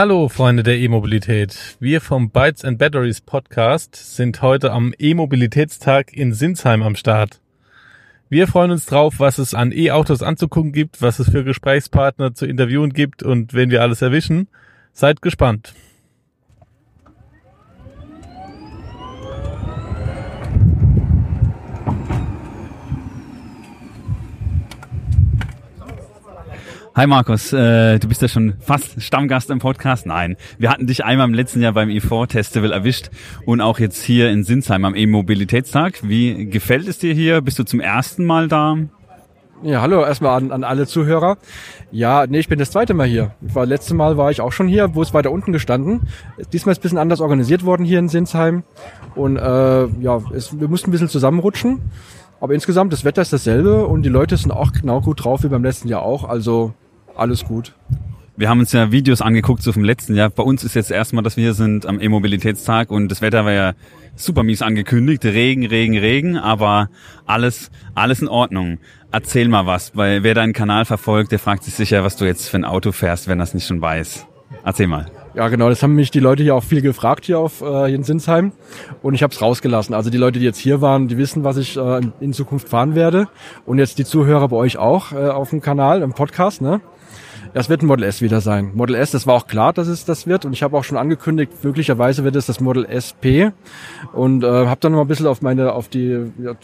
[0.00, 1.76] Hallo Freunde der E-Mobilität.
[1.78, 7.42] Wir vom Bytes and Batteries Podcast sind heute am E-Mobilitätstag in Sinsheim am Start.
[8.30, 12.46] Wir freuen uns drauf, was es an E-Autos anzugucken gibt, was es für Gesprächspartner zu
[12.46, 14.48] interviewen gibt und wen wir alles erwischen.
[14.94, 15.74] Seid gespannt.
[26.96, 30.06] Hi Markus, äh, du bist ja schon fast Stammgast im Podcast.
[30.06, 33.10] Nein, wir hatten dich einmal im letzten Jahr beim E4 Festival erwischt
[33.46, 36.00] und auch jetzt hier in Sinsheim am E-Mobilitätstag.
[36.02, 37.42] Wie gefällt es dir hier?
[37.42, 38.76] Bist du zum ersten Mal da?
[39.62, 41.36] Ja, hallo erstmal an, an alle Zuhörer.
[41.92, 43.32] Ja, nee, ich bin das zweite Mal hier.
[43.46, 46.08] Ich war, letzte Mal war ich auch schon hier, wo es weiter unten gestanden.
[46.52, 48.64] Diesmal ist es ein bisschen anders organisiert worden hier in Sinsheim.
[49.14, 51.82] Und äh, ja, es, wir mussten ein bisschen zusammenrutschen.
[52.40, 55.48] Aber insgesamt, das Wetter ist dasselbe und die Leute sind auch genau gut drauf wie
[55.48, 56.24] beim letzten Jahr auch.
[56.24, 56.72] Also
[57.14, 57.74] alles gut.
[58.36, 60.30] Wir haben uns ja Videos angeguckt so vom letzten Jahr.
[60.30, 63.52] Bei uns ist jetzt erstmal, dass wir hier sind am E-Mobilitätstag und das Wetter war
[63.52, 63.72] ja
[64.16, 65.22] super mies angekündigt.
[65.26, 66.88] Regen, Regen, Regen, aber
[67.26, 68.78] alles, alles in Ordnung.
[69.12, 72.48] Erzähl mal was, weil wer deinen Kanal verfolgt, der fragt sich sicher, was du jetzt
[72.48, 74.26] für ein Auto fährst, wenn es nicht schon weiß.
[74.64, 75.06] Erzähl mal.
[75.40, 77.94] Ja, genau, das haben mich die Leute hier auch viel gefragt hier auf äh, hier
[77.94, 78.52] in Sinsheim
[79.00, 79.94] und ich habe es rausgelassen.
[79.94, 82.94] Also die Leute, die jetzt hier waren, die wissen, was ich äh, in Zukunft fahren
[82.94, 83.26] werde
[83.64, 86.82] und jetzt die Zuhörer bei euch auch äh, auf dem Kanal, im Podcast, ne?
[87.52, 88.70] Das wird ein Model S wieder sein.
[88.74, 90.44] Model S, das war auch klar, dass es das wird.
[90.44, 93.50] Und ich habe auch schon angekündigt, möglicherweise wird es das Model SP.
[94.12, 96.54] Und äh, habe dann noch ein bisschen auf meine, auf die ja,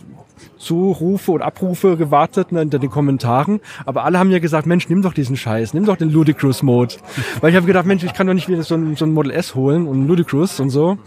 [0.59, 3.61] Zurufe und Abrufe gewartet ne, hinter den Kommentaren.
[3.85, 6.95] Aber alle haben mir gesagt, Mensch, nimm doch diesen Scheiß, nimm doch den Ludicrous Mode.
[7.41, 9.33] Weil ich habe gedacht, Mensch, ich kann doch nicht wieder so ein, so ein Model
[9.33, 10.99] S holen und Ludicrous und so.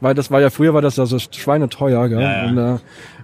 [0.00, 2.20] Weil das war ja früher war das ja so schweineteuer, gell?
[2.20, 2.48] Ja, ja.
[2.48, 2.78] Und äh,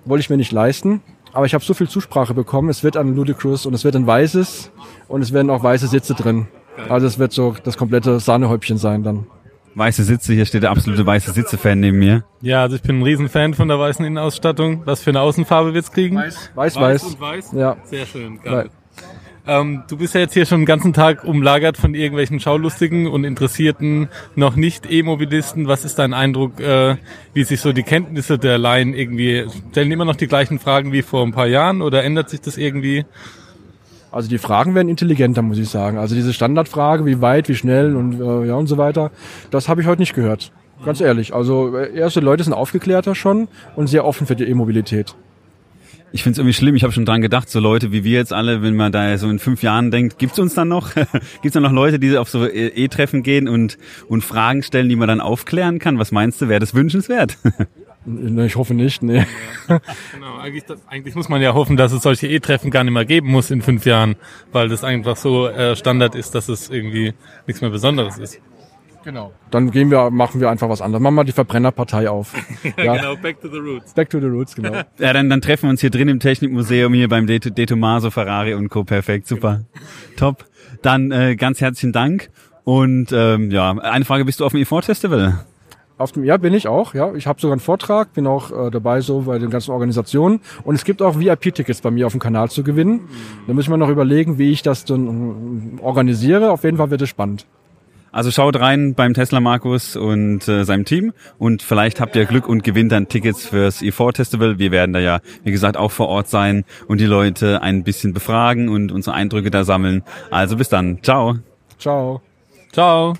[0.04, 1.00] wollte ich mir nicht leisten.
[1.34, 2.68] Aber ich habe so viel Zusprache bekommen.
[2.68, 4.70] Es wird ein Ludicrous und es wird ein weißes
[5.08, 6.46] und es werden auch weiße Sitze drin.
[6.88, 9.26] Also es wird so das komplette Sahnehäubchen sein dann.
[9.74, 12.24] Weiße Sitze, hier steht der absolute weiße Sitze-Fan neben mir.
[12.40, 14.82] Ja, also ich bin ein Riesenfan von der weißen Innenausstattung.
[14.84, 16.16] Was für eine Außenfarbe wird's kriegen?
[16.16, 16.76] Weiß, weiß.
[16.76, 17.02] weiß.
[17.02, 17.52] und weiß?
[17.52, 17.76] Ja.
[17.82, 18.70] Sehr schön, geil.
[19.46, 23.24] Ähm, du bist ja jetzt hier schon den ganzen Tag umlagert von irgendwelchen Schaulustigen und
[23.24, 25.68] interessierten, noch nicht E-Mobilisten.
[25.68, 26.96] Was ist dein Eindruck, äh,
[27.34, 31.02] wie sich so die Kenntnisse der Laien irgendwie, stellen immer noch die gleichen Fragen wie
[31.02, 33.04] vor ein paar Jahren oder ändert sich das irgendwie?
[34.10, 35.98] Also die Fragen werden intelligenter, muss ich sagen.
[35.98, 39.10] Also diese Standardfrage, wie weit, wie schnell und äh, ja und so weiter,
[39.50, 40.52] das habe ich heute nicht gehört.
[40.86, 41.34] Ganz ehrlich.
[41.34, 45.14] Also äh, erste Leute sind aufgeklärter schon und sehr offen für die E-Mobilität
[46.14, 46.76] ich finde es irgendwie schlimm.
[46.76, 49.28] Ich habe schon dran gedacht, so Leute wie wir jetzt alle, wenn man da so
[49.28, 50.94] in fünf Jahren denkt, gibt's uns dann noch?
[51.42, 55.08] gibt's dann noch Leute, die auf so E-Treffen gehen und, und Fragen stellen, die man
[55.08, 55.98] dann aufklären kann?
[55.98, 57.36] Was meinst du, wäre das wünschenswert?
[58.46, 59.26] ich hoffe nicht, nee.
[59.66, 63.04] genau, eigentlich, das, eigentlich muss man ja hoffen, dass es solche E-Treffen gar nicht mehr
[63.04, 64.14] geben muss in fünf Jahren,
[64.52, 67.14] weil das einfach so äh, Standard ist, dass es irgendwie
[67.48, 68.40] nichts mehr Besonderes ist.
[69.04, 69.32] Genau.
[69.50, 71.02] Dann gehen wir, machen wir einfach was anderes.
[71.02, 72.32] Machen wir die Verbrennerpartei auf.
[72.76, 73.92] ja, ja, genau, back to the roots.
[73.92, 74.72] Back to the roots, genau.
[74.98, 78.10] ja, dann, dann treffen wir uns hier drin im Technikmuseum, hier beim De, De Tomaso,
[78.10, 78.84] Ferrari und Co.
[78.84, 79.64] Perfekt, super.
[80.16, 80.46] Top.
[80.82, 82.30] Dann äh, ganz herzlichen Dank.
[82.64, 85.44] Und ähm, ja, eine Frage, bist du auf dem E4-Festival?
[85.96, 86.94] Auf dem, ja, bin ich auch.
[86.94, 90.40] Ja, ich habe sogar einen Vortrag, bin auch äh, dabei so bei den ganzen Organisationen.
[90.64, 93.08] Und es gibt auch VIP-Tickets bei mir auf dem Kanal zu gewinnen.
[93.46, 96.50] Da muss ich mir noch überlegen, wie ich das dann äh, organisiere.
[96.50, 97.46] Auf jeden Fall wird es spannend.
[98.14, 102.48] Also schaut rein beim Tesla Markus und äh, seinem Team und vielleicht habt ihr Glück
[102.48, 104.60] und gewinnt dann Tickets fürs E4 Festival.
[104.60, 108.14] Wir werden da ja, wie gesagt, auch vor Ort sein und die Leute ein bisschen
[108.14, 110.04] befragen und unsere Eindrücke da sammeln.
[110.30, 111.02] Also bis dann.
[111.02, 111.38] Ciao.
[111.80, 112.22] Ciao.
[112.72, 113.14] Ciao.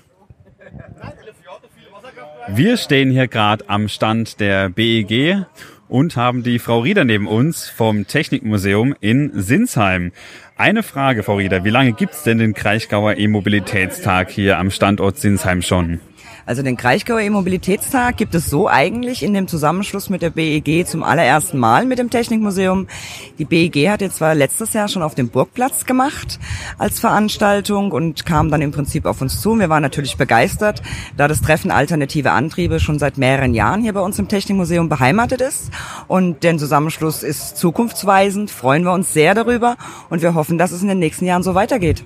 [2.47, 5.45] Wir stehen hier gerade am Stand der BEG
[5.89, 10.13] und haben die Frau Rieder neben uns vom Technikmuseum in Sinsheim.
[10.57, 15.61] Eine Frage, Frau Rieder, wie lange gibt's denn den Kraichgauer E-Mobilitätstag hier am Standort Sinsheim
[15.61, 15.99] schon?
[16.45, 21.01] Also den Kraichgauer E-Mobilitätstag gibt es so eigentlich in dem Zusammenschluss mit der BEG zum
[21.01, 22.87] allerersten Mal mit dem Technikmuseum.
[23.39, 26.39] Die BEG hat jetzt zwar letztes Jahr schon auf dem Burgplatz gemacht
[26.77, 29.57] als Veranstaltung und kam dann im Prinzip auf uns zu.
[29.57, 30.83] Wir waren natürlich begeistert,
[31.17, 35.41] da das Treffen Alternative Antriebe schon seit mehreren Jahren hier bei uns im Technikmuseum beheimatet
[35.41, 35.71] ist.
[36.07, 39.77] Und der Zusammenschluss ist zukunftsweisend, freuen wir uns sehr darüber
[40.11, 42.05] und wir hoffen, dass es in den nächsten Jahren so weitergeht.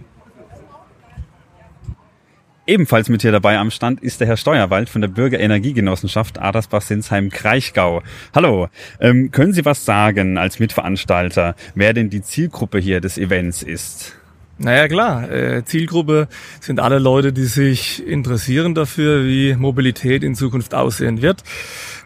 [2.69, 8.04] Ebenfalls mit hier dabei am Stand ist der Herr Steuerwald von der Bürgerenergiegenossenschaft Adersbach-Sinsheim-Kraichgau.
[8.36, 8.68] Hallo,
[9.00, 14.13] ähm, können Sie was sagen als Mitveranstalter, wer denn die Zielgruppe hier des Events ist?
[14.60, 16.27] Naja klar, äh, Zielgruppe
[16.60, 21.42] sind alle Leute, die sich interessieren dafür, wie Mobilität in Zukunft aussehen wird.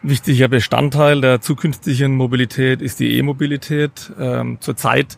[0.02, 4.14] Wichtiger Bestandteil der zukünftigen Mobilität ist die E-Mobilität.
[4.18, 5.18] Ähm, zurzeit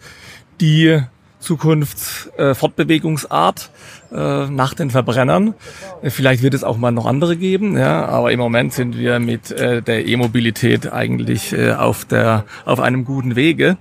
[0.59, 1.01] die
[1.45, 3.69] Zukunftsfortbewegungsart
[4.11, 5.53] äh, nach den Verbrennern.
[6.01, 9.19] Äh, vielleicht wird es auch mal noch andere geben, ja, aber im Moment sind wir
[9.19, 13.77] mit äh, der E-Mobilität eigentlich äh, auf der auf einem guten Wege.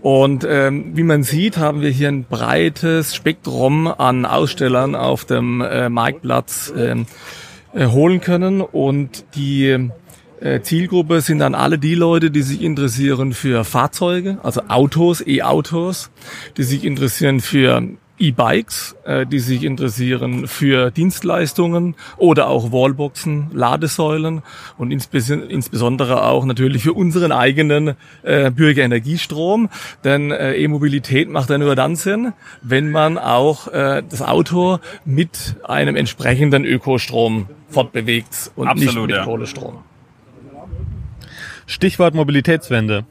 [0.00, 5.60] Und ähm, wie man sieht, haben wir hier ein breites Spektrum an Ausstellern auf dem
[5.60, 7.06] äh, Marktplatz ähm,
[7.72, 9.90] äh, holen können und die äh,
[10.62, 16.10] Zielgruppe sind dann alle die Leute, die sich interessieren für Fahrzeuge, also Autos, E-Autos,
[16.56, 17.82] die sich interessieren für
[18.22, 24.42] E-Bikes, äh, die sich interessieren für Dienstleistungen oder auch Wallboxen, Ladesäulen
[24.78, 29.68] und insbesondere auch natürlich für unseren eigenen äh, Bürgerenergiestrom.
[30.04, 35.56] Denn äh, E-Mobilität macht ja nur dann Sinn, wenn man auch äh, das Auto mit
[35.64, 39.24] einem entsprechenden Ökostrom fortbewegt und Absolut, nicht mit ja.
[39.24, 39.78] Kohlestrom.
[41.66, 43.04] Stichwort Mobilitätswende.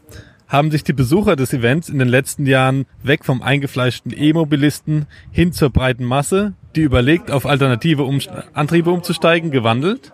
[0.47, 5.53] Haben sich die Besucher des Events in den letzten Jahren weg vom eingefleischten E-Mobilisten hin
[5.53, 8.19] zur breiten Masse, die überlegt, auf alternative um
[8.53, 10.11] Antriebe umzusteigen, gewandelt?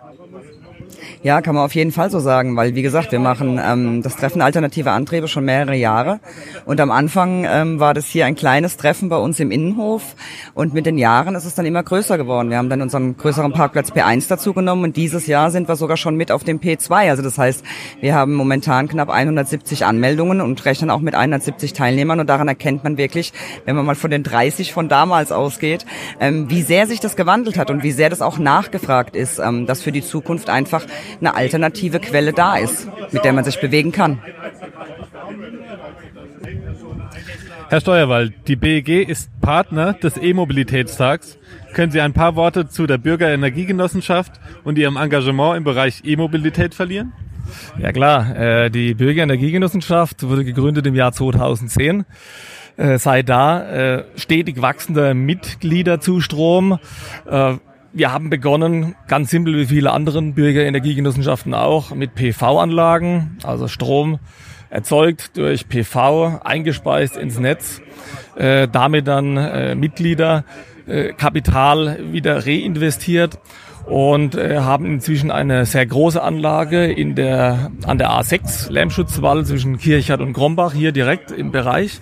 [1.24, 4.14] Ja, kann man auf jeden Fall so sagen, weil wie gesagt, wir machen ähm, das
[4.14, 6.20] Treffen alternative Antriebe schon mehrere Jahre
[6.64, 10.14] und am Anfang ähm, war das hier ein kleines Treffen bei uns im Innenhof
[10.54, 12.50] und mit den Jahren ist es dann immer größer geworden.
[12.50, 15.96] Wir haben dann unseren größeren Parkplatz P1 dazu genommen und dieses Jahr sind wir sogar
[15.96, 17.10] schon mit auf dem P2.
[17.10, 17.64] Also das heißt,
[18.00, 22.84] wir haben momentan knapp 170 Anmeldungen und rechnen auch mit 170 Teilnehmern und daran erkennt
[22.84, 23.32] man wirklich,
[23.64, 25.84] wenn man mal von den 30 von damals ausgeht,
[26.20, 29.66] ähm, wie sehr sich das gewandelt hat und wie sehr das auch nachgefragt ist, ähm,
[29.66, 30.86] dass für die Zukunft einfach
[31.20, 34.20] eine alternative Quelle da ist, mit der man sich bewegen kann.
[37.68, 41.38] Herr Steuerwald, die BEG ist Partner des E-Mobilitätstags.
[41.74, 47.12] Können Sie ein paar Worte zu der Bürgerenergiegenossenschaft und Ihrem Engagement im Bereich E-Mobilität verlieren?
[47.78, 52.06] Ja klar, äh, die Bürgerenergiegenossenschaft wurde gegründet im Jahr 2010
[52.78, 56.78] äh, sei da äh, stetig wachsender Mitgliederzustrom.
[57.28, 57.54] Äh,
[57.92, 64.18] wir haben begonnen, ganz simpel wie viele anderen Bürgerenergiegenossenschaften auch, mit PV-Anlagen, also Strom
[64.70, 67.80] erzeugt durch PV, eingespeist ins Netz,
[68.36, 70.44] äh, damit dann äh, Mitglieder
[70.86, 73.38] äh, Kapital wieder reinvestiert
[73.86, 79.78] und äh, haben inzwischen eine sehr große Anlage in der, an der A6, Lärmschutzwall zwischen
[79.78, 82.00] Kirchert und Grombach, hier direkt im Bereich,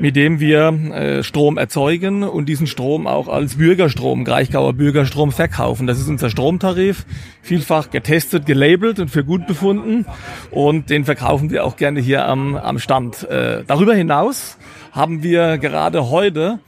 [0.00, 5.86] mit dem wir äh, Strom erzeugen und diesen Strom auch als Bürgerstrom, Greichgauer Bürgerstrom verkaufen.
[5.86, 7.06] Das ist unser Stromtarif,
[7.40, 10.06] vielfach getestet, gelabelt und für gut befunden
[10.50, 13.28] und den verkaufen wir auch gerne hier am, am Stand.
[13.28, 14.58] Äh, darüber hinaus
[14.92, 16.58] haben wir gerade heute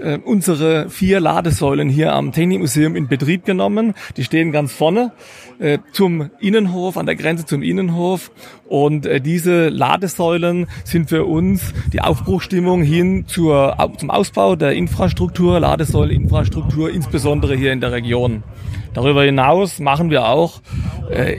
[0.00, 3.94] äh, unsere vier Ladesäulen hier am Technikmuseum in Betrieb genommen.
[4.16, 5.12] Die stehen ganz vorne
[5.58, 8.30] äh, zum Innenhof, an der Grenze zum Innenhof.
[8.68, 15.60] Und äh, diese Ladesäulen sind für uns die Aufbruchstimmung hin zur, zum Ausbau der Infrastruktur,
[15.60, 18.42] Ladesäuleninfrastruktur, insbesondere hier in der Region.
[18.96, 20.62] Darüber hinaus machen wir auch
[21.10, 21.36] äh,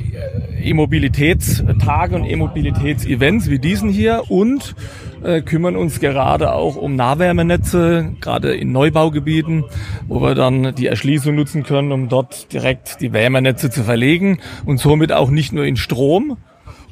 [0.62, 4.76] E-Mobilitätstage und E-Mobilitätsevents wie diesen hier und
[5.24, 9.64] äh, kümmern uns gerade auch um Nahwärmenetze, gerade in Neubaugebieten,
[10.08, 14.38] wo wir dann die Erschließung nutzen können, um dort direkt die Wärmenetze zu verlegen
[14.68, 16.38] und somit auch nicht nur in Strom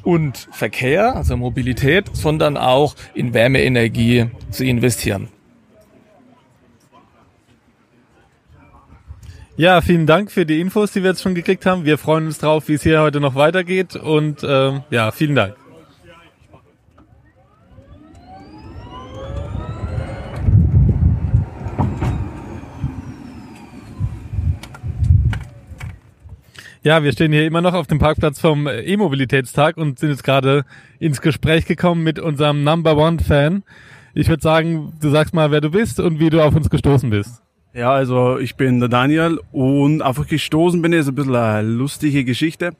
[0.01, 5.27] und Verkehr, also Mobilität, sondern auch in Wärmeenergie zu investieren.
[9.57, 11.85] Ja, vielen Dank für die Infos, die wir jetzt schon gekriegt haben.
[11.85, 15.55] Wir freuen uns drauf, wie es hier heute noch weitergeht und ähm, ja, vielen Dank.
[26.83, 30.65] Ja, wir stehen hier immer noch auf dem Parkplatz vom E-Mobilitätstag und sind jetzt gerade
[31.00, 33.63] ins Gespräch gekommen mit unserem Number One Fan.
[34.13, 37.09] Ich würde sagen, du sagst mal, wer du bist und wie du auf uns gestoßen
[37.09, 37.44] bist.
[37.75, 42.24] Ja, also ich bin der Daniel und einfach gestoßen bin ist ein bisschen eine lustige
[42.24, 42.72] Geschichte.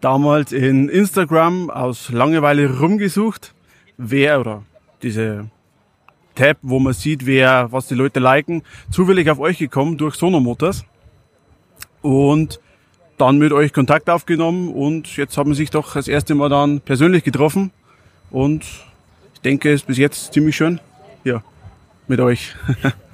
[0.00, 3.54] Damals in Instagram aus Langeweile rumgesucht,
[3.96, 4.64] wer oder
[5.04, 5.48] diese
[6.34, 10.84] Tab, wo man sieht, wer, was die Leute liken, zufällig auf euch gekommen durch Sonomotors.
[12.02, 12.58] Und
[13.18, 16.80] dann mit euch Kontakt aufgenommen und jetzt haben wir sich doch das erste Mal dann
[16.80, 17.70] persönlich getroffen
[18.32, 18.64] und
[19.32, 20.80] ich denke, es ist bis jetzt ziemlich schön
[21.22, 21.44] hier
[22.08, 22.56] mit euch.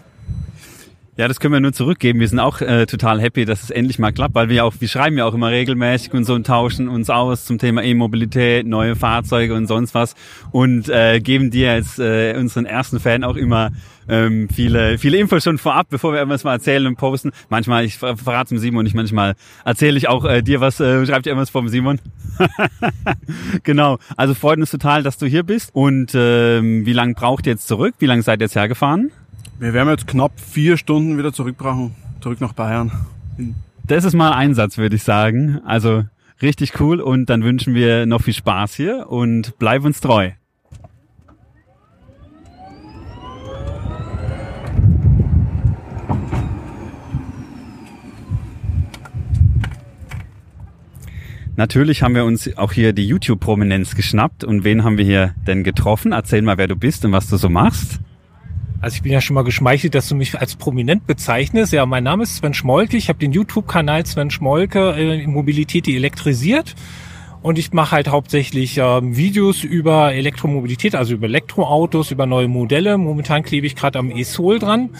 [1.19, 2.21] Ja, das können wir nur zurückgeben.
[2.21, 4.89] Wir sind auch äh, total happy, dass es endlich mal klappt, weil wir auch, wir
[4.89, 8.97] schreiben ja auch immer regelmäßig und so und tauschen uns aus zum Thema E-Mobilität, neue
[8.97, 10.15] Fahrzeuge und sonst was
[10.53, 13.71] und äh, geben dir als äh, unseren ersten Fan auch immer
[14.11, 17.33] ähm, viele, viele Infos schon vorab, bevor wir irgendwas mal erzählen und posten.
[17.49, 21.25] Manchmal, ich verrate dem Simon, ich manchmal erzähle ich auch äh, dir was, äh, schreibt
[21.25, 21.99] dir irgendwas vom Simon.
[23.63, 23.99] genau.
[24.19, 25.71] Also freut uns total, dass du hier bist.
[25.73, 27.95] Und ähm, wie lange braucht ihr jetzt zurück?
[28.01, 29.13] Wie lange seid ihr jetzt hergefahren?
[29.59, 32.93] Wir werden jetzt knapp vier Stunden wieder zurück brauchen, zurück nach Bayern.
[33.85, 35.61] Das ist mal Einsatz, würde ich sagen.
[35.65, 36.05] Also
[36.43, 40.33] richtig cool und dann wünschen wir noch viel Spaß hier und bleib uns treu.
[51.57, 54.45] Natürlich haben wir uns auch hier die YouTube-Prominenz geschnappt.
[54.45, 56.13] Und wen haben wir hier denn getroffen?
[56.13, 58.01] Erzähl mal, wer du bist und was du so machst.
[58.87, 61.73] Also ich bin ja schon mal geschmeichelt, dass du mich als prominent bezeichnest.
[61.73, 62.97] Ja, mein Name ist Sven Schmolke.
[62.97, 66.77] Ich habe den YouTube-Kanal Sven Schmolke äh, Mobilität, die elektrisiert.
[67.43, 72.97] Und ich mache halt hauptsächlich äh, Videos über Elektromobilität, also über Elektroautos, über neue Modelle.
[72.97, 74.91] Momentan klebe ich gerade am E-Soul dran.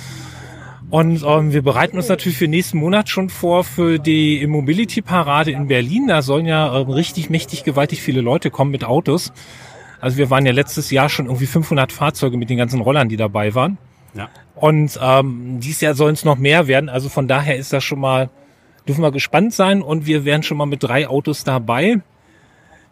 [0.91, 5.69] Und ähm, wir bereiten uns natürlich für nächsten Monat schon vor für die Immobility-Parade in
[5.69, 6.09] Berlin.
[6.09, 9.33] Da sollen ja äh, richtig mächtig gewaltig viele Leute kommen mit Autos.
[10.01, 13.17] Also wir waren ja letztes Jahr schon irgendwie 500 Fahrzeuge mit den ganzen Rollern, die
[13.17, 13.79] dabei waren.
[14.15, 14.29] Ja.
[14.55, 16.89] Und ähm, dieses Jahr sollen es noch mehr werden.
[16.89, 18.31] Also von daher ist das schon mal,
[18.89, 19.83] dürfen wir gespannt sein.
[19.83, 22.01] Und wir werden schon mal mit drei Autos dabei,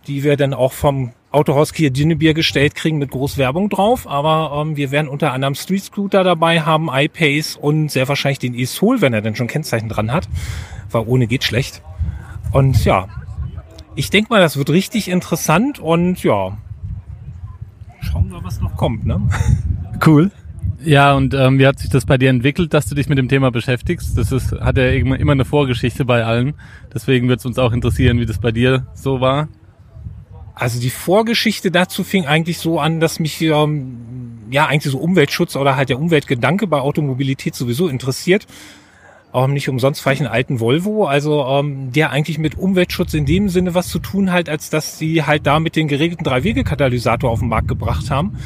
[0.07, 4.07] die wir dann auch vom Autohaus Kia Dinnebier gestellt kriegen mit groß Werbung drauf.
[4.07, 8.55] Aber ähm, wir werden unter anderem Street Scooter dabei haben, iPace und sehr wahrscheinlich den
[8.55, 10.29] e-Soul, wenn er denn schon Kennzeichen dran hat.
[10.91, 11.83] Weil ohne geht schlecht.
[12.53, 13.09] Und ja,
[13.97, 16.59] ich denke mal, das wird richtig interessant und ja,
[18.05, 19.07] schauen wir, was noch kommt.
[19.07, 19.21] Ne?
[20.05, 20.33] Cool.
[20.85, 23.29] Ja, und ähm, wie hat sich das bei dir entwickelt, dass du dich mit dem
[23.29, 24.19] Thema beschäftigst?
[24.19, 26.55] Das ist, hat ja immer, immer eine Vorgeschichte bei allen.
[26.93, 29.49] Deswegen wird es uns auch interessieren, wie das bei dir so war.
[30.55, 33.97] Also die Vorgeschichte dazu fing eigentlich so an, dass mich ähm,
[34.51, 38.47] ja eigentlich so Umweltschutz oder halt der Umweltgedanke bei Automobilität sowieso interessiert.
[39.35, 43.27] Ähm, nicht umsonst fahre ich einen alten Volvo, also ähm, der eigentlich mit Umweltschutz in
[43.27, 47.29] dem Sinne was zu tun hat, als dass sie halt da mit den geregelten Drei-Wege-Katalysator
[47.31, 48.39] auf den Markt gebracht haben.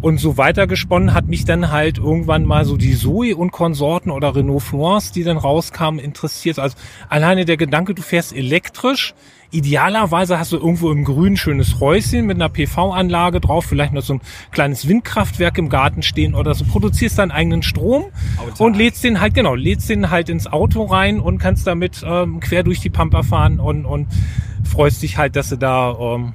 [0.00, 4.34] Und so weitergesponnen hat mich dann halt irgendwann mal so die Zoe und Konsorten oder
[4.34, 6.58] Renault Florence, die dann rauskamen, interessiert.
[6.58, 6.76] Also
[7.08, 9.14] alleine der Gedanke, du fährst elektrisch,
[9.52, 14.14] Idealerweise hast du irgendwo im Grün schönes Häuschen mit einer PV-Anlage drauf, vielleicht noch so
[14.14, 14.20] ein
[14.52, 16.64] kleines Windkraftwerk im Garten stehen oder so.
[16.64, 18.04] Produzierst deinen eigenen Strom
[18.36, 18.64] Auto.
[18.64, 22.38] und lädst den halt, genau, lädst den halt ins Auto rein und kannst damit ähm,
[22.38, 24.06] quer durch die Pampa fahren und, und
[24.62, 26.32] freust dich halt, dass du da ähm,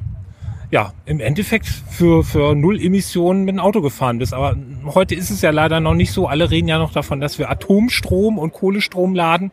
[0.72, 4.34] ja, im Endeffekt für, für null Emissionen mit dem Auto gefahren bist.
[4.34, 4.56] Aber
[4.86, 6.28] heute ist es ja leider noch nicht so.
[6.28, 9.52] Alle reden ja noch davon, dass wir Atomstrom und Kohlestrom laden.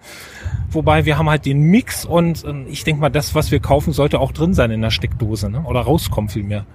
[0.71, 3.93] Wobei wir haben halt den Mix und äh, ich denke mal, das, was wir kaufen,
[3.93, 5.63] sollte auch drin sein in der Steckdose ne?
[5.63, 6.67] oder rauskommen vielmehr.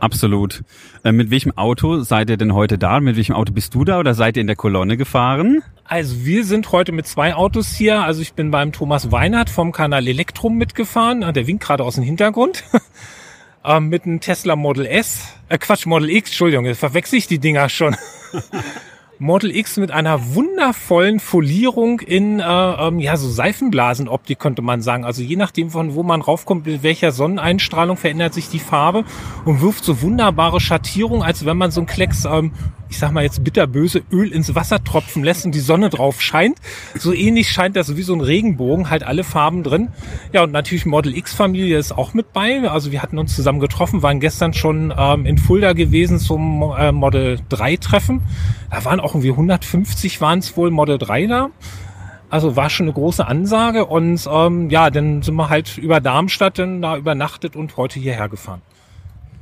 [0.00, 0.64] Absolut.
[1.02, 3.00] Äh, mit welchem Auto seid ihr denn heute da?
[3.00, 5.62] Mit welchem Auto bist du da oder seid ihr in der Kolonne gefahren?
[5.84, 8.02] Also wir sind heute mit zwei Autos hier.
[8.02, 11.24] Also ich bin beim Thomas Weinert vom Kanal Elektrum mitgefahren.
[11.24, 12.64] Ah, der winkt gerade aus dem Hintergrund.
[13.64, 15.34] ähm, mit einem Tesla Model S.
[15.48, 17.96] Äh, Quatsch, Model X, Entschuldigung, verwechsel ich die Dinger schon.
[19.20, 25.04] Model X mit einer wundervollen Folierung in äh, ähm, ja so Seifenblasenoptik könnte man sagen.
[25.04, 29.04] Also je nachdem von wo man raufkommt, mit welcher Sonneneinstrahlung verändert sich die Farbe
[29.44, 32.52] und wirft so wunderbare Schattierung, als wenn man so ein Klecks ähm,
[32.90, 36.58] ich sag mal jetzt bitterböse Öl ins Wasser tropfen lässt und die Sonne drauf scheint.
[36.98, 39.88] So ähnlich scheint das wie so ein Regenbogen, halt alle Farben drin.
[40.32, 42.68] Ja, und natürlich Model X Familie ist auch mit bei.
[42.68, 46.90] Also wir hatten uns zusammen getroffen, waren gestern schon ähm, in Fulda gewesen zum äh,
[46.90, 48.22] Model 3 Treffen.
[48.70, 51.50] Da waren auch irgendwie 150 waren es wohl Model 3 da.
[52.28, 56.58] Also war schon eine große Ansage und ähm, ja, dann sind wir halt über Darmstadt
[56.58, 58.62] dann da übernachtet und heute hierher gefahren.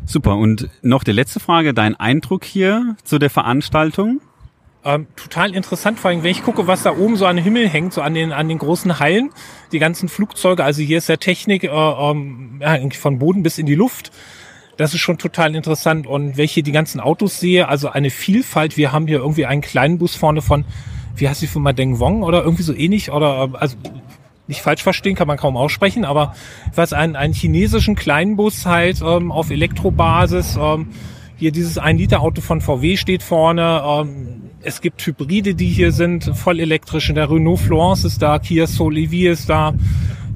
[0.09, 0.37] Super.
[0.37, 4.23] Und noch die letzte Frage, dein Eindruck hier zu der Veranstaltung?
[4.83, 7.69] Ähm, total interessant, vor allem wenn ich gucke, was da oben so an den Himmel
[7.69, 9.31] hängt, so an den an den großen Hallen,
[9.71, 10.65] die ganzen Flugzeuge.
[10.65, 12.62] Also hier ist ja Technik äh, ähm,
[12.93, 14.11] von Boden bis in die Luft.
[14.79, 16.07] Das ist schon total interessant.
[16.07, 18.79] Und wenn ich hier die ganzen Autos sehe, also eine Vielfalt.
[18.79, 20.65] Wir haben hier irgendwie einen kleinen Bus vorne von,
[21.17, 23.77] wie heißt die Firma Deng Wong oder irgendwie so ähnlich oder also
[24.49, 26.35] nicht falsch verstehen, kann man kaum aussprechen, aber
[26.75, 30.59] was einen, einen chinesischen Kleinbus halt ähm, auf Elektrobasis.
[30.61, 30.88] Ähm,
[31.37, 33.83] hier dieses 1-Liter-Auto von VW steht vorne.
[33.85, 37.14] Ähm, es gibt Hybride, die hier sind, voll elektrische.
[37.14, 39.75] Der Renault Florence ist da, Kia Soul EV ist da.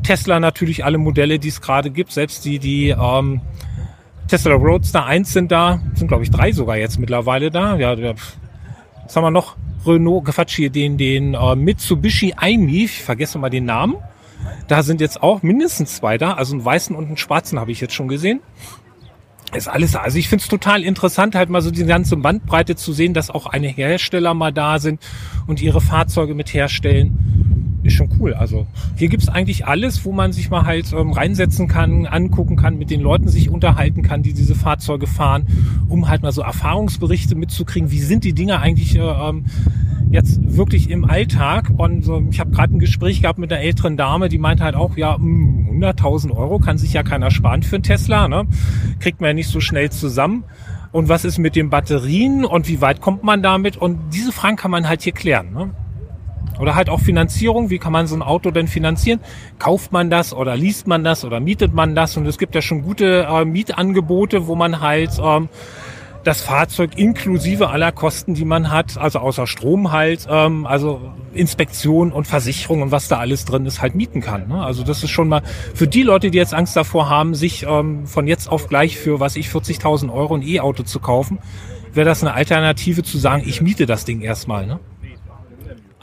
[0.02, 3.40] Tesla natürlich alle Modelle, die es gerade gibt, selbst die, die ähm,
[4.28, 7.76] Tesla Roadster 1 sind da, sind glaube ich drei sogar jetzt mittlerweile da.
[7.76, 9.56] Ja, was haben wir noch?
[9.86, 13.96] Renault, Quatsch hier, den, den äh, Mitsubishi iMi, ich vergesse mal den Namen.
[14.68, 17.80] Da sind jetzt auch mindestens zwei da, also einen weißen und einen schwarzen habe ich
[17.80, 18.40] jetzt schon gesehen.
[19.54, 22.92] Ist alles, also ich finde es total interessant, halt mal so die ganze Bandbreite zu
[22.92, 25.00] sehen, dass auch eine Hersteller mal da sind
[25.46, 27.41] und ihre Fahrzeuge mit herstellen.
[27.82, 28.34] Ist schon cool.
[28.34, 32.78] Also hier gibt's eigentlich alles, wo man sich mal halt ähm, reinsetzen kann, angucken kann,
[32.78, 35.46] mit den Leuten sich unterhalten kann, die diese Fahrzeuge fahren,
[35.88, 37.90] um halt mal so Erfahrungsberichte mitzukriegen.
[37.90, 39.46] Wie sind die Dinge eigentlich äh, ähm,
[40.12, 41.70] jetzt wirklich im Alltag.
[41.76, 44.74] Und so, ich habe gerade ein Gespräch gehabt mit einer älteren Dame, die meinte halt
[44.74, 48.28] auch, ja, 100.000 hm, Euro kann sich ja keiner sparen für einen Tesla.
[48.28, 48.46] Ne?
[49.00, 50.44] Kriegt man ja nicht so schnell zusammen.
[50.92, 53.78] Und was ist mit den Batterien und wie weit kommt man damit?
[53.78, 55.52] Und diese Fragen kann man halt hier klären.
[55.54, 55.70] Ne?
[56.62, 57.70] Oder halt auch Finanzierung.
[57.70, 59.18] Wie kann man so ein Auto denn finanzieren?
[59.58, 62.16] Kauft man das oder liest man das oder mietet man das?
[62.16, 65.48] Und es gibt ja schon gute äh, Mietangebote, wo man halt ähm,
[66.22, 71.00] das Fahrzeug inklusive aller Kosten, die man hat, also außer Strom halt, ähm, also
[71.32, 74.46] Inspektion und Versicherung und was da alles drin ist, halt mieten kann.
[74.46, 74.62] Ne?
[74.62, 75.42] Also das ist schon mal
[75.74, 79.18] für die Leute, die jetzt Angst davor haben, sich ähm, von jetzt auf gleich für,
[79.18, 81.40] was ich, 40.000 Euro ein E-Auto zu kaufen,
[81.92, 84.64] wäre das eine Alternative zu sagen, ich miete das Ding erstmal.
[84.64, 84.78] Ne?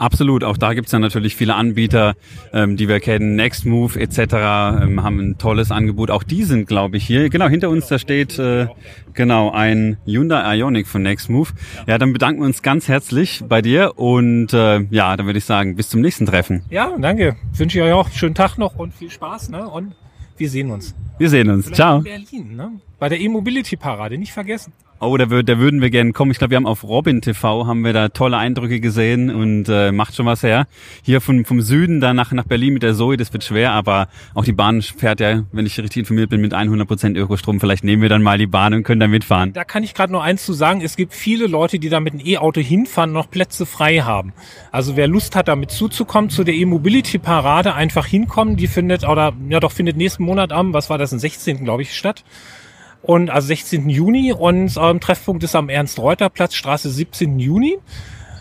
[0.00, 2.14] Absolut, auch da gibt's ja natürlich viele Anbieter,
[2.54, 4.18] ähm, die wir kennen, Nextmove etc.
[4.18, 6.10] Ähm, haben ein tolles Angebot.
[6.10, 7.28] Auch die sind, glaube ich, hier.
[7.28, 8.66] Genau, hinter uns, da steht äh,
[9.12, 11.52] genau ein Hyundai Ioniq von Nextmove.
[11.86, 15.44] Ja, dann bedanken wir uns ganz herzlich bei dir und äh, ja, dann würde ich
[15.44, 16.62] sagen, bis zum nächsten Treffen.
[16.70, 17.36] Ja, danke.
[17.52, 19.50] Wünsche ich euch auch einen schönen Tag noch und viel Spaß.
[19.50, 19.68] Ne?
[19.68, 19.92] Und
[20.38, 20.94] wir sehen uns.
[21.18, 21.66] Wir sehen uns.
[21.66, 21.98] Vielleicht Ciao.
[21.98, 22.70] In Berlin, ne?
[23.00, 24.72] Bei der E-Mobility-Parade, nicht vergessen.
[25.02, 26.30] Oh, da, wür- da würden wir gerne kommen.
[26.30, 29.90] Ich glaube, wir haben auf Robin TV haben wir da tolle Eindrücke gesehen und äh,
[29.92, 30.66] macht schon was her.
[31.02, 34.08] Hier vom, vom Süden dann nach, nach Berlin mit der Zoe, das wird schwer, aber
[34.34, 37.58] auch die Bahn fährt ja, wenn ich richtig informiert bin, mit 100% Ökostrom.
[37.60, 39.54] Vielleicht nehmen wir dann mal die Bahn und können da mitfahren.
[39.54, 40.82] Da kann ich gerade nur eins zu sagen.
[40.82, 44.34] Es gibt viele Leute, die da mit einem E-Auto hinfahren, noch Plätze frei haben.
[44.70, 48.56] Also wer Lust hat, damit zuzukommen, zu der E-Mobility-Parade einfach hinkommen.
[48.56, 51.64] Die findet, oder ja doch, findet nächsten Monat am, was war das, am 16.
[51.64, 52.22] glaube ich, statt.
[53.02, 53.88] Und also 16.
[53.88, 57.38] Juni und ähm, Treffpunkt ist am Ernst-Reuter-Platz, Straße 17.
[57.38, 57.78] Juni.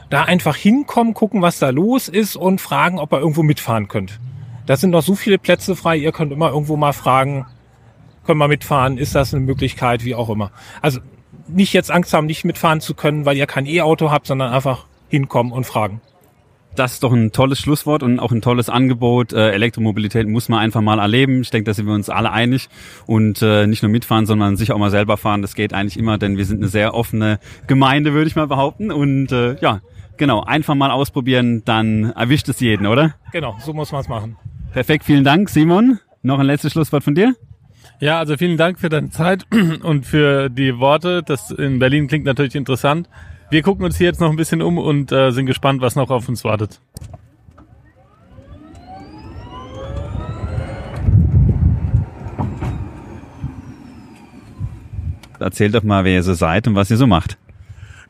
[0.09, 4.19] Da einfach hinkommen, gucken, was da los ist und fragen, ob ihr irgendwo mitfahren könnt.
[4.65, 7.45] Da sind noch so viele Plätze frei, ihr könnt immer irgendwo mal fragen,
[8.25, 10.51] können wir mitfahren, ist das eine Möglichkeit, wie auch immer.
[10.81, 10.99] Also
[11.47, 14.86] nicht jetzt Angst haben, nicht mitfahren zu können, weil ihr kein E-Auto habt, sondern einfach
[15.10, 16.01] hinkommen und fragen.
[16.79, 19.33] Das ist doch ein tolles Schlusswort und auch ein tolles Angebot.
[19.33, 21.41] Äh, Elektromobilität muss man einfach mal erleben.
[21.41, 22.69] Ich denke, da sind wir uns alle einig.
[23.05, 25.41] Und äh, nicht nur mitfahren, sondern sich auch mal selber fahren.
[25.41, 28.93] Das geht eigentlich immer, denn wir sind eine sehr offene Gemeinde, würde ich mal behaupten.
[28.93, 29.81] Und äh, ja,
[30.15, 33.13] genau, einfach mal ausprobieren, dann erwischt es jeden, oder?
[33.33, 34.37] Genau, so muss man es machen.
[34.71, 35.99] Perfekt, vielen Dank, Simon.
[36.21, 37.35] Noch ein letztes Schlusswort von dir?
[37.99, 39.45] Ja, also vielen Dank für deine Zeit
[39.83, 41.23] und für die Worte.
[41.23, 43.09] Das in Berlin klingt natürlich interessant.
[43.51, 46.12] Wir gucken uns hier jetzt noch ein bisschen um und äh, sind gespannt, was noch
[46.12, 46.79] auf uns wartet.
[55.39, 57.38] Erzählt doch mal, wer ihr so seid und was ihr so macht.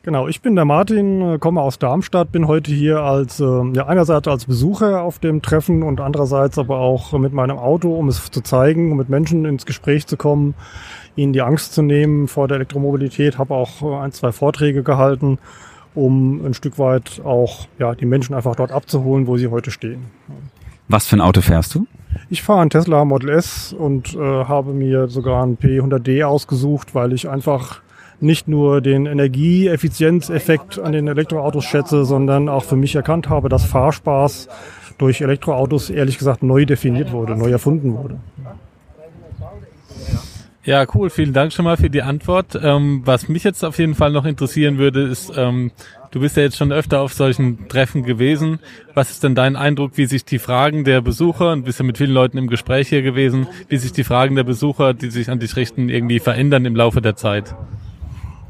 [0.02, 3.86] Genau, ich bin der Martin, äh, komme aus Darmstadt, bin heute hier als äh, ja
[3.86, 8.30] einerseits als Besucher auf dem Treffen und andererseits aber auch mit meinem Auto, um es
[8.30, 10.54] zu zeigen, um mit Menschen ins Gespräch zu kommen,
[11.16, 13.36] ihnen die Angst zu nehmen vor der Elektromobilität.
[13.36, 15.38] Habe auch äh, ein, zwei Vorträge gehalten,
[15.94, 20.06] um ein Stück weit auch ja die Menschen einfach dort abzuholen, wo sie heute stehen.
[20.88, 21.86] Was für ein Auto fährst du?
[22.30, 27.12] Ich fahre einen Tesla Model S und äh, habe mir sogar einen P100D ausgesucht, weil
[27.12, 27.82] ich einfach
[28.22, 33.64] nicht nur den Energieeffizienzeffekt an den Elektroautos schätze, sondern auch für mich erkannt habe, dass
[33.64, 34.48] Fahrspaß
[34.98, 38.18] durch Elektroautos ehrlich gesagt neu definiert wurde, neu erfunden wurde.
[40.62, 41.08] Ja, cool.
[41.08, 42.58] Vielen Dank schon mal für die Antwort.
[42.62, 45.72] Ähm, was mich jetzt auf jeden Fall noch interessieren würde, ist, ähm,
[46.10, 48.58] du bist ja jetzt schon öfter auf solchen Treffen gewesen.
[48.92, 51.96] Was ist denn dein Eindruck, wie sich die Fragen der Besucher, und bist ja mit
[51.96, 55.38] vielen Leuten im Gespräch hier gewesen, wie sich die Fragen der Besucher, die sich an
[55.38, 57.54] dich richten, irgendwie verändern im Laufe der Zeit?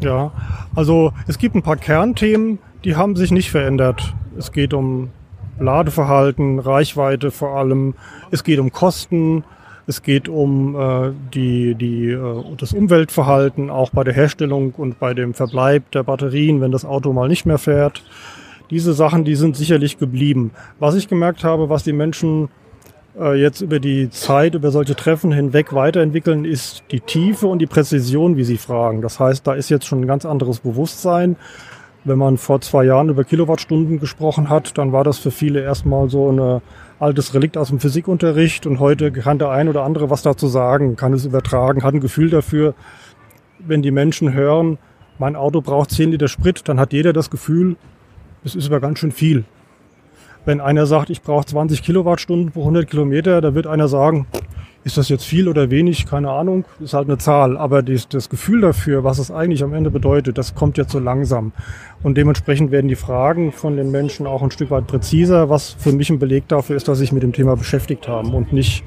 [0.00, 0.32] Ja,
[0.74, 4.14] also es gibt ein paar Kernthemen, die haben sich nicht verändert.
[4.38, 5.10] Es geht um
[5.58, 7.94] Ladeverhalten, Reichweite vor allem.
[8.30, 9.44] Es geht um Kosten.
[9.86, 15.14] Es geht um äh, die, die, äh, das Umweltverhalten, auch bei der Herstellung und bei
[15.14, 18.04] dem Verbleib der Batterien, wenn das Auto mal nicht mehr fährt.
[18.70, 20.52] Diese Sachen, die sind sicherlich geblieben.
[20.78, 22.50] Was ich gemerkt habe, was die Menschen
[23.14, 28.36] jetzt über die Zeit, über solche Treffen hinweg weiterentwickeln, ist die Tiefe und die Präzision,
[28.36, 29.02] wie sie fragen.
[29.02, 31.36] Das heißt, da ist jetzt schon ein ganz anderes Bewusstsein.
[32.04, 36.08] Wenn man vor zwei Jahren über Kilowattstunden gesprochen hat, dann war das für viele erstmal
[36.08, 36.62] so ein
[36.98, 40.96] altes Relikt aus dem Physikunterricht und heute kann der ein oder andere was dazu sagen,
[40.96, 42.74] kann es übertragen, hat ein Gefühl dafür.
[43.58, 44.78] Wenn die Menschen hören,
[45.18, 47.76] mein Auto braucht 10 Liter Sprit, dann hat jeder das Gefühl,
[48.42, 49.44] Das ist aber ganz schön viel.
[50.44, 54.26] Wenn einer sagt, ich brauche 20 Kilowattstunden pro 100 Kilometer, da wird einer sagen,
[54.82, 56.06] ist das jetzt viel oder wenig?
[56.06, 57.58] Keine Ahnung, ist halt eine Zahl.
[57.58, 60.98] Aber dies, das Gefühl dafür, was es eigentlich am Ende bedeutet, das kommt jetzt so
[60.98, 61.52] langsam.
[62.02, 65.92] Und dementsprechend werden die Fragen von den Menschen auch ein Stück weit präziser, was für
[65.92, 68.82] mich ein Beleg dafür ist, dass sie sich mit dem Thema beschäftigt haben und nicht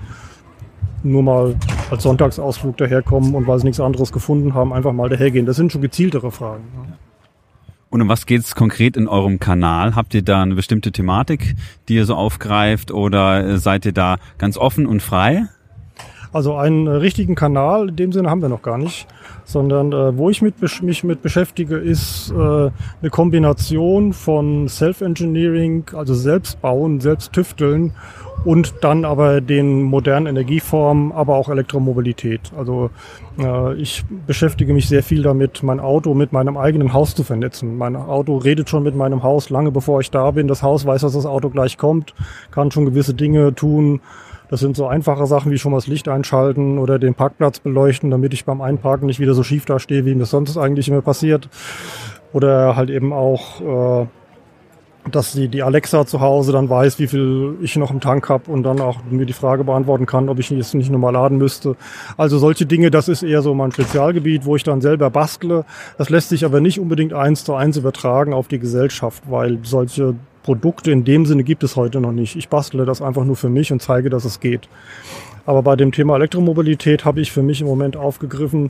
[1.03, 1.55] nur mal
[1.91, 5.45] als Sonntagsausflug daherkommen und weil sie nichts anderes gefunden haben, einfach mal dahergehen.
[5.45, 6.63] Das sind schon gezieltere Fragen.
[7.93, 9.95] Und um was geht's konkret in eurem Kanal?
[9.95, 11.53] Habt ihr da eine bestimmte Thematik,
[11.87, 15.47] die ihr so aufgreift oder äh, seid ihr da ganz offen und frei?
[16.33, 19.07] Also einen äh, richtigen Kanal in dem Sinne haben wir noch gar nicht,
[19.45, 26.15] sondern äh, wo ich mit, mich mit beschäftige, ist äh, eine Kombination von Self-Engineering, also
[26.15, 27.93] selbst bauen, selbst tüfteln
[28.45, 32.51] und dann aber den modernen Energieformen, aber auch Elektromobilität.
[32.57, 32.89] Also
[33.39, 37.77] äh, ich beschäftige mich sehr viel damit, mein Auto mit meinem eigenen Haus zu vernetzen.
[37.77, 40.47] Mein Auto redet schon mit meinem Haus lange bevor ich da bin.
[40.47, 42.15] Das Haus weiß, dass das Auto gleich kommt,
[42.51, 44.01] kann schon gewisse Dinge tun,
[44.49, 48.11] das sind so einfache Sachen wie schon mal das Licht einschalten oder den Parkplatz beleuchten,
[48.11, 51.49] damit ich beim Einparken nicht wieder so schief dastehe, wie mir sonst eigentlich immer passiert.
[52.33, 54.07] Oder halt eben auch, äh,
[55.11, 58.49] dass die, die Alexa zu Hause dann weiß, wie viel ich noch im Tank habe
[58.51, 61.75] und dann auch mir die Frage beantworten kann, ob ich es nicht nochmal laden müsste.
[62.17, 65.65] Also solche Dinge, das ist eher so mein Spezialgebiet, wo ich dann selber bastle.
[65.97, 70.15] Das lässt sich aber nicht unbedingt eins zu eins übertragen auf die Gesellschaft, weil solche
[70.43, 72.35] Produkte in dem Sinne gibt es heute noch nicht.
[72.35, 74.67] Ich bastle das einfach nur für mich und zeige, dass es geht.
[75.45, 78.69] Aber bei dem Thema Elektromobilität habe ich für mich im Moment aufgegriffen,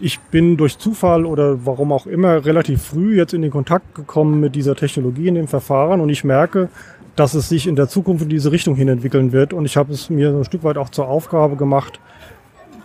[0.00, 4.40] ich bin durch Zufall oder warum auch immer relativ früh jetzt in den Kontakt gekommen
[4.40, 6.68] mit dieser Technologie in dem Verfahren und ich merke,
[7.16, 9.92] dass es sich in der Zukunft in diese Richtung hin entwickeln wird und ich habe
[9.92, 12.00] es mir ein Stück weit auch zur Aufgabe gemacht,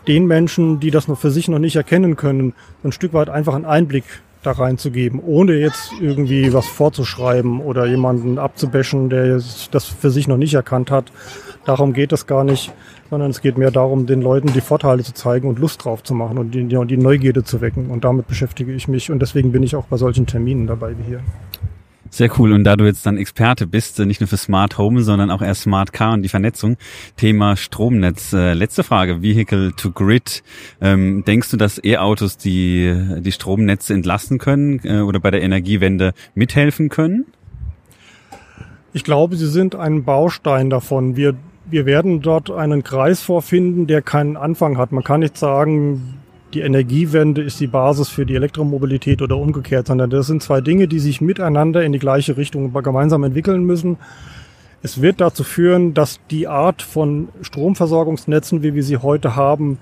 [0.08, 3.56] den Menschen, die das noch für sich noch nicht erkennen können, ein Stück weit einfach
[3.56, 4.06] einen Einblick
[4.44, 10.38] da reinzugeben, ohne jetzt irgendwie was vorzuschreiben oder jemanden abzubäschen, der das für sich noch
[10.38, 11.12] nicht erkannt hat.
[11.66, 12.72] Darum geht es gar nicht,
[13.10, 16.14] sondern es geht mehr darum, den Leuten die Vorteile zu zeigen und Lust drauf zu
[16.14, 17.90] machen und die, die Neugierde zu wecken.
[17.90, 21.04] Und damit beschäftige ich mich und deswegen bin ich auch bei solchen Terminen dabei wie
[21.04, 21.22] hier.
[22.10, 22.54] Sehr cool.
[22.54, 25.42] Und da du jetzt dann Experte bist, äh, nicht nur für Smart Home, sondern auch
[25.42, 26.78] eher Smart Car und die Vernetzung,
[27.18, 28.34] Thema Stromnetz.
[28.34, 30.44] Äh, letzte Frage, Vehicle to Grid.
[30.82, 36.14] Ähm, denkst du, dass E-Autos die, die Stromnetze entlasten können äh, oder bei der Energiewende
[36.34, 37.26] mithelfen können?
[38.92, 41.16] Ich glaube, sie sind ein Baustein davon.
[41.16, 44.92] Wir, wir werden dort einen Kreis vorfinden, der keinen Anfang hat.
[44.92, 46.19] Man kann nicht sagen,
[46.54, 50.88] die Energiewende ist die Basis für die Elektromobilität oder umgekehrt, sondern das sind zwei Dinge,
[50.88, 53.98] die sich miteinander in die gleiche Richtung gemeinsam entwickeln müssen.
[54.82, 59.78] Es wird dazu führen, dass die Art von Stromversorgungsnetzen, wie wir sie heute haben,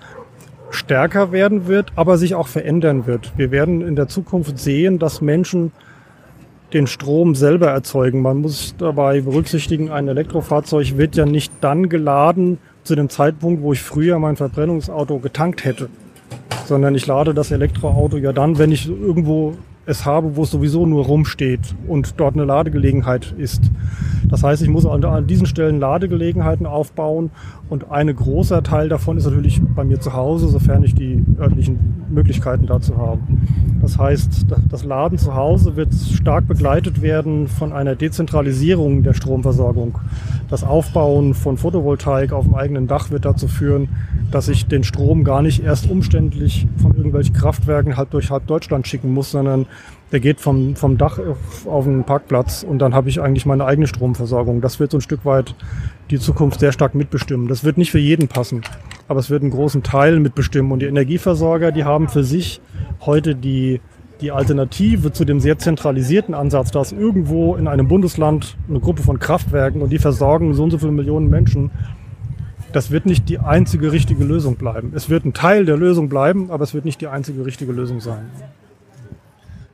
[0.69, 3.31] stärker werden wird, aber sich auch verändern wird.
[3.37, 5.71] Wir werden in der Zukunft sehen, dass Menschen
[6.73, 8.21] den Strom selber erzeugen.
[8.21, 13.71] Man muss dabei berücksichtigen, ein Elektrofahrzeug wird ja nicht dann geladen zu dem Zeitpunkt, wo
[13.71, 15.87] ich früher mein Verbrennungsauto getankt hätte
[16.65, 19.53] sondern ich lade das Elektroauto ja dann, wenn ich irgendwo
[19.85, 23.71] es habe, wo es sowieso nur rumsteht und dort eine Ladegelegenheit ist.
[24.29, 27.31] Das heißt, ich muss an, diesen Stellen Ladegelegenheiten aufbauen
[27.69, 32.05] und ein großer Teil davon ist natürlich bei mir zu Hause, sofern ich die örtlichen
[32.09, 33.19] Möglichkeiten dazu habe.
[33.81, 39.99] Das heißt, das Laden zu Hause wird stark begleitet werden von einer Dezentralisierung der Stromversorgung.
[40.49, 43.89] Das Aufbauen von Photovoltaik auf dem eigenen Dach wird dazu führen,
[44.31, 48.87] dass ich den Strom gar nicht erst umständlich von irgendwelchen Kraftwerken halb durch halb Deutschland
[48.87, 49.65] schicken muss, sondern
[50.11, 51.19] der geht vom, vom Dach
[51.65, 54.61] auf, den Parkplatz und dann habe ich eigentlich meine eigene Stromversorgung.
[54.61, 55.55] Das wird so ein Stück weit
[56.09, 57.47] die Zukunft sehr stark mitbestimmen.
[57.47, 58.61] Das wird nicht für jeden passen,
[59.07, 60.71] aber es wird einen großen Teil mitbestimmen.
[60.71, 62.61] Und die Energieversorger, die haben für sich
[63.01, 63.81] heute die,
[64.21, 69.19] die Alternative zu dem sehr zentralisierten Ansatz, dass irgendwo in einem Bundesland eine Gruppe von
[69.19, 71.71] Kraftwerken und die versorgen so und so viele Millionen Menschen
[72.73, 74.91] das wird nicht die einzige richtige Lösung bleiben.
[74.93, 78.01] Es wird ein Teil der Lösung bleiben, aber es wird nicht die einzige richtige Lösung
[78.01, 78.29] sein.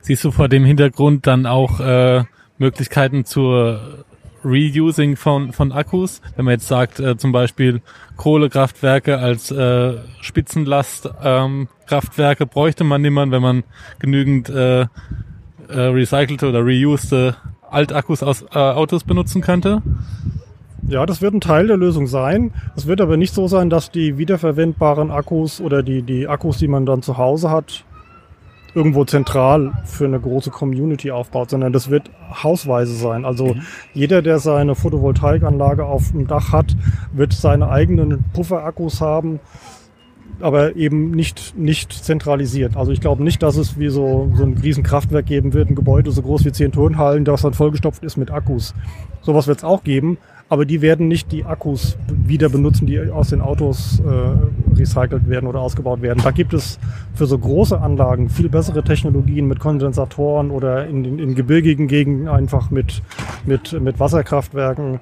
[0.06, 2.24] Siehst du vor dem Hintergrund dann auch äh,
[2.58, 4.04] Möglichkeiten zur
[4.44, 6.20] Reusing von, von Akkus?
[6.36, 7.80] Wenn man jetzt sagt, äh, zum Beispiel
[8.18, 13.64] Kohlekraftwerke als äh, Spitzenlastkraftwerke ähm, bräuchte man niemand, wenn man
[13.98, 14.86] genügend äh, äh,
[15.68, 17.34] recycelte oder reused
[17.70, 19.80] Altakkus aus äh, Autos benutzen könnte?
[20.86, 22.52] Ja, das wird ein Teil der Lösung sein.
[22.76, 26.68] Es wird aber nicht so sein, dass die wiederverwendbaren Akkus oder die, die Akkus, die
[26.68, 27.86] man dann zu Hause hat,
[28.74, 32.10] irgendwo zentral für eine große Community aufbaut, sondern das wird
[32.42, 33.24] hausweise sein.
[33.24, 33.62] Also mhm.
[33.92, 36.76] jeder, der seine Photovoltaikanlage auf dem Dach hat,
[37.12, 39.40] wird seine eigenen Pufferakkus haben.
[40.40, 42.76] aber eben nicht, nicht zentralisiert.
[42.76, 46.10] Also ich glaube nicht, dass es wie so, so ein Riesenkraftwerk geben wird, ein Gebäude
[46.10, 48.74] so groß wie zehn Turnhallen, das dann vollgestopft ist mit Akkus.
[49.22, 53.30] Sowas wird es auch geben, aber die werden nicht die Akkus wieder benutzen, die aus
[53.30, 56.20] den Autos äh, recycelt werden oder ausgebaut werden.
[56.22, 56.78] Da gibt es
[57.14, 62.28] für so große Anlagen viel bessere Technologien mit Kondensatoren oder in, in, in gebirgigen Gegenden
[62.28, 63.02] einfach mit,
[63.46, 65.00] mit, mit Wasserkraftwerken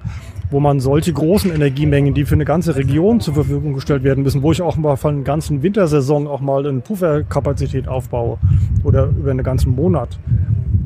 [0.53, 4.43] wo man solche großen Energiemengen, die für eine ganze Region zur Verfügung gestellt werden müssen,
[4.43, 8.37] wo ich auch mal von einer ganzen Wintersaison auch mal eine Pufferkapazität aufbaue
[8.83, 10.19] oder über einen ganzen Monat,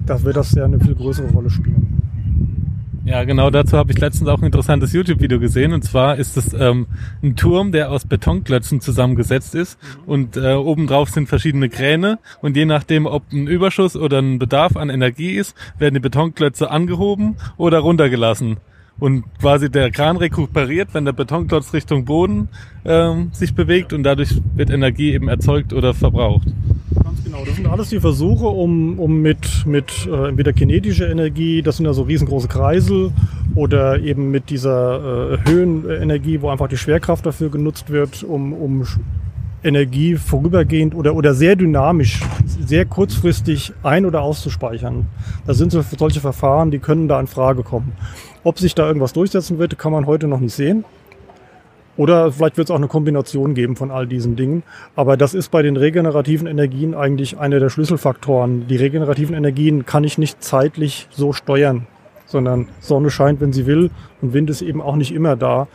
[0.06, 1.77] da wird das ja eine viel größere Rolle spielen.
[3.08, 5.72] Ja, genau dazu habe ich letztens auch ein interessantes YouTube-Video gesehen.
[5.72, 6.88] Und zwar ist es ähm,
[7.24, 9.80] ein Turm, der aus Betonklötzen zusammengesetzt ist.
[10.06, 12.20] Und äh, obendrauf sind verschiedene Kräne.
[12.42, 16.70] Und je nachdem, ob ein Überschuss oder ein Bedarf an Energie ist, werden die Betonklötze
[16.70, 18.58] angehoben oder runtergelassen
[19.00, 22.50] und quasi der Kran rekuperiert, wenn der Betonklotz Richtung Boden
[22.84, 26.48] ähm, sich bewegt und dadurch wird Energie eben erzeugt oder verbraucht.
[27.04, 31.62] Ganz genau, das sind alles die Versuche, um, um mit, mit äh, entweder kinetischer Energie,
[31.62, 33.12] das sind ja so riesengroße Kreisel,
[33.56, 38.84] oder eben mit dieser äh, Höhenenergie, wo einfach die Schwerkraft dafür genutzt wird, um, um
[39.64, 45.08] Energie vorübergehend oder, oder sehr dynamisch, sehr kurzfristig ein- oder auszuspeichern.
[45.46, 47.94] Das sind so, solche Verfahren, die können da in Frage kommen.
[48.44, 50.86] Ob sich da irgendwas durchsetzen wird, kann man heute noch nicht sehen.
[51.98, 54.64] Oder vielleicht wird es auch eine Kombination geben von all diesen Dingen.
[54.96, 58.68] Aber das ist bei den regenerativen Energien eigentlich einer der Schlüsselfaktoren.
[58.68, 61.88] Die regenerativen Energien kann ich nicht zeitlich so steuern,
[62.28, 63.90] sondern Sonne scheint, wenn sie will
[64.22, 65.68] und Wind ist eben auch nicht immer da.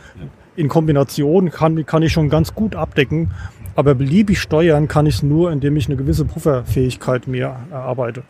[0.55, 3.31] In Kombination kann, kann ich schon ganz gut abdecken,
[3.75, 8.23] aber beliebig steuern kann ich es nur, indem ich eine gewisse Pufferfähigkeit mir erarbeite.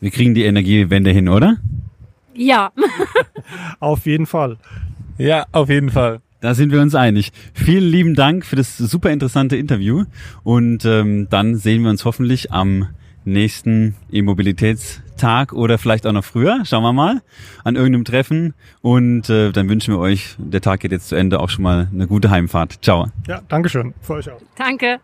[0.00, 1.56] Wir kriegen die Energiewende hin, oder?
[2.34, 2.70] Ja.
[3.80, 4.56] auf jeden Fall.
[5.18, 6.20] Ja, auf jeden Fall.
[6.40, 7.32] Da sind wir uns einig.
[7.52, 10.04] Vielen lieben Dank für das super interessante Interview
[10.44, 12.88] und ähm, dann sehen wir uns hoffentlich am
[13.24, 17.22] nächsten E-Mobilitätstag oder vielleicht auch noch früher, schauen wir mal,
[17.64, 21.40] an irgendeinem Treffen und äh, dann wünschen wir euch, der Tag geht jetzt zu Ende,
[21.40, 22.78] auch schon mal eine gute Heimfahrt.
[22.82, 23.08] Ciao.
[23.26, 23.92] Ja, Dankeschön.
[24.00, 24.40] Für euch auch.
[24.56, 25.00] Danke.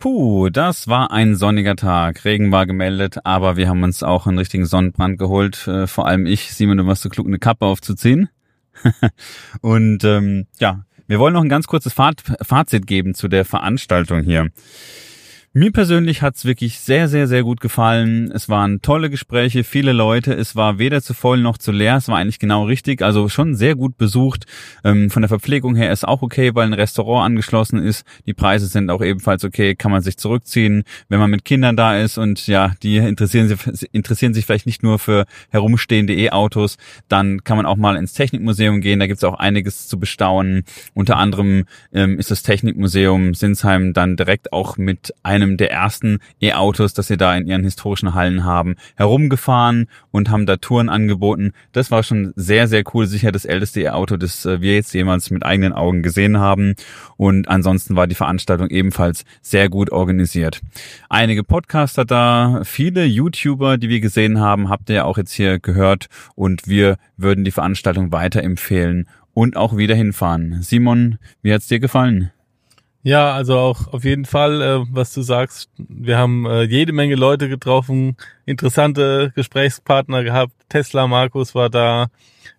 [0.00, 2.24] Puh, das war ein sonniger Tag.
[2.24, 5.68] Regen war gemeldet, aber wir haben uns auch einen richtigen Sonnenbrand geholt.
[5.68, 8.28] Äh, vor allem ich, Simon, du warst so klug, eine Kappe aufzuziehen.
[9.60, 14.48] Und ähm, ja, wir wollen noch ein ganz kurzes Fazit geben zu der Veranstaltung hier.
[15.54, 18.32] Mir persönlich hat's wirklich sehr, sehr, sehr gut gefallen.
[18.32, 20.32] Es waren tolle Gespräche, viele Leute.
[20.32, 21.96] Es war weder zu voll noch zu leer.
[21.96, 23.02] Es war eigentlich genau richtig.
[23.02, 24.46] Also schon sehr gut besucht.
[24.82, 28.06] Ähm, von der Verpflegung her ist auch okay, weil ein Restaurant angeschlossen ist.
[28.24, 29.74] Die Preise sind auch ebenfalls okay.
[29.74, 32.16] Kann man sich zurückziehen, wenn man mit Kindern da ist.
[32.16, 36.78] Und ja, die interessieren sich, interessieren sich vielleicht nicht nur für herumstehende E-Autos.
[37.08, 39.00] Dann kann man auch mal ins Technikmuseum gehen.
[39.00, 40.64] Da gibt's auch einiges zu bestaunen.
[40.94, 46.18] Unter anderem ähm, ist das Technikmuseum Sinsheim dann direkt auch mit einem einem der ersten
[46.40, 51.52] E-Autos, das sie da in ihren historischen Hallen haben, herumgefahren und haben da Touren angeboten.
[51.72, 53.06] Das war schon sehr, sehr cool.
[53.06, 56.74] Sicher das älteste E-Auto, das äh, wir jetzt jemals mit eigenen Augen gesehen haben.
[57.16, 60.60] Und ansonsten war die Veranstaltung ebenfalls sehr gut organisiert.
[61.08, 65.58] Einige Podcaster da, viele YouTuber, die wir gesehen haben, habt ihr ja auch jetzt hier
[65.58, 66.06] gehört.
[66.34, 70.62] Und wir würden die Veranstaltung weiterempfehlen und auch wieder hinfahren.
[70.62, 72.30] Simon, wie hat's dir gefallen?
[73.04, 75.70] Ja, also auch auf jeden Fall, äh, was du sagst.
[75.76, 80.52] Wir haben äh, jede Menge Leute getroffen, interessante Gesprächspartner gehabt.
[80.68, 82.06] Tesla Markus war da.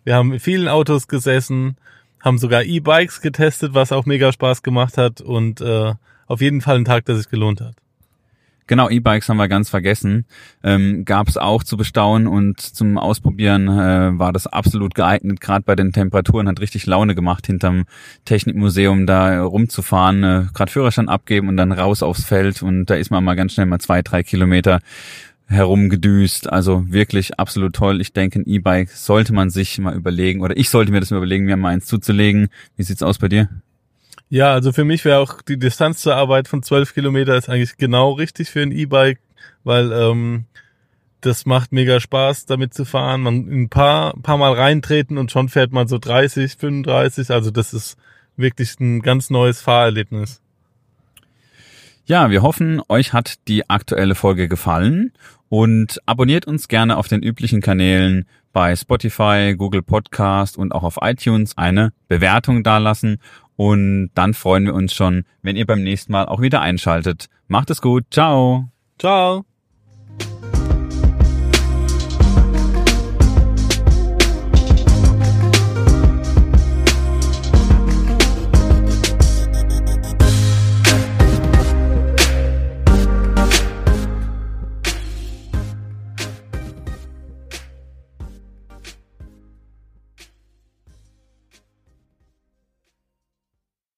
[0.04, 1.78] Wir haben in vielen Autos gesessen,
[2.22, 5.94] haben sogar E-Bikes getestet, was auch mega Spaß gemacht hat und äh,
[6.28, 7.76] auf jeden Fall ein Tag, der sich gelohnt hat.
[8.68, 10.26] Genau, E-Bikes haben wir ganz vergessen.
[10.64, 15.42] Ähm, Gab es auch zu bestaunen und zum Ausprobieren äh, war das absolut geeignet.
[15.42, 17.86] Gerade bei den Temperaturen hat richtig Laune gemacht, hinterm
[18.26, 22.64] Technikmuseum da rumzufahren, äh, gerade Führerschein abgeben und dann raus aufs Feld.
[22.64, 24.80] Und da ist man mal ganz schnell mal zwei, drei Kilometer
[25.48, 26.52] herumgedüst.
[26.52, 28.00] Also wirklich absolut toll.
[28.00, 31.18] Ich denke, ein E-Bike sollte man sich mal überlegen oder ich sollte mir das mal
[31.18, 32.48] überlegen, mir mal eins zuzulegen.
[32.78, 33.50] Wie sieht's aus bei dir?
[34.34, 37.78] Ja, also für mich wäre auch die Distanz zur Arbeit von 12 Kilometer ist eigentlich
[37.78, 39.20] genau richtig für ein E-Bike,
[39.64, 40.46] weil ähm,
[41.22, 43.22] das macht mega Spaß, damit zu fahren.
[43.22, 47.30] Man ein paar, paar Mal reintreten und schon fährt man so 30, 35.
[47.30, 47.96] Also das ist
[48.36, 50.42] wirklich ein ganz neues Fahrerlebnis.
[52.06, 55.12] Ja, wir hoffen, euch hat die aktuelle Folge gefallen
[55.48, 60.98] und abonniert uns gerne auf den üblichen Kanälen bei Spotify, Google Podcast und auch auf
[61.02, 63.20] iTunes eine Bewertung dalassen
[63.56, 67.28] und dann freuen wir uns schon, wenn ihr beim nächsten Mal auch wieder einschaltet.
[67.48, 68.06] Macht es gut.
[68.12, 68.70] Ciao.
[68.98, 69.46] Ciao.